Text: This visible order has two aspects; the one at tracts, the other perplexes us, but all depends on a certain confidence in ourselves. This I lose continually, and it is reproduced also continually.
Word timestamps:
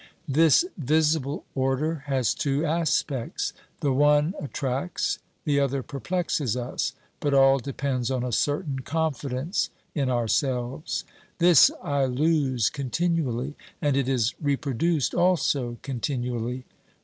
This 0.27 0.65
visible 0.79 1.45
order 1.53 2.05
has 2.07 2.33
two 2.33 2.65
aspects; 2.65 3.53
the 3.81 3.93
one 3.93 4.33
at 4.41 4.51
tracts, 4.51 5.19
the 5.45 5.59
other 5.59 5.83
perplexes 5.83 6.57
us, 6.57 6.93
but 7.19 7.35
all 7.35 7.59
depends 7.59 8.09
on 8.09 8.23
a 8.23 8.31
certain 8.31 8.79
confidence 8.79 9.69
in 9.93 10.09
ourselves. 10.09 11.03
This 11.37 11.69
I 11.83 12.05
lose 12.05 12.71
continually, 12.71 13.55
and 13.79 13.95
it 13.95 14.09
is 14.09 14.33
reproduced 14.41 15.13
also 15.13 15.77
continually. 15.83 16.65